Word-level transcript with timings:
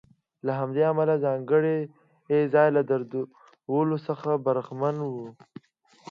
له 0.45 0.51
همدې 0.59 0.83
امله 0.91 1.13
د 1.19 1.21
ځانګړي 1.25 1.77
ځای 2.53 2.67
له 2.77 2.81
درلودلو 2.89 3.97
څخه 4.07 4.29
برخمن 4.45 4.95
و. 5.01 5.09